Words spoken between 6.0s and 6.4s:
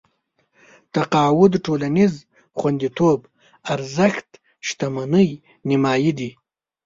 دي.